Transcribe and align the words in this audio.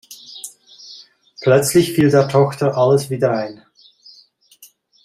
Plötzlich 1.43 1.91
fiel 1.93 2.09
der 2.09 2.27
Tochter 2.27 2.75
alles 2.75 3.11
wieder 3.11 3.37
ein. 3.37 3.63